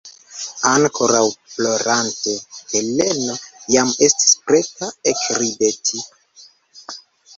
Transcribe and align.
Ankoraŭ 0.69 1.25
plorante, 1.55 2.33
Heleno 2.73 3.35
jam 3.75 3.93
estis 4.09 4.35
preta 4.49 4.91
ekrideti. 5.13 6.05